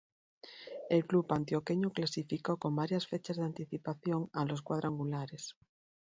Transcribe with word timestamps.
El 0.89 1.05
club 1.05 1.27
antioqueño 1.31 1.91
clasificó 1.91 2.57
con 2.57 2.75
varias 2.75 3.05
fechas 3.05 3.37
de 3.37 3.43
anticipación 3.43 4.31
a 4.33 4.45
los 4.45 4.63
cuadrangulares. 4.63 5.55